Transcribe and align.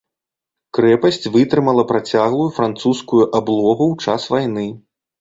Крэпасць 0.77 1.29
вытрымала 1.35 1.83
працяглую 1.93 2.49
французскую 2.59 3.23
аблогу 3.39 3.83
ў 3.93 4.11
час 4.11 4.31
вайны. 4.35 4.71